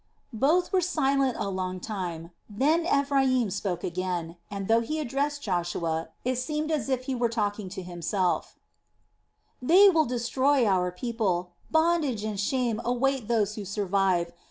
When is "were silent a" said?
0.73-1.47